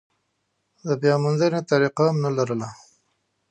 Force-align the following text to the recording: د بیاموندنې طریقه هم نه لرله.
د 0.87 0.89
بیاموندنې 1.01 1.61
طریقه 1.71 2.03
هم 2.09 2.17
نه 2.25 2.31
لرله. 2.37 2.69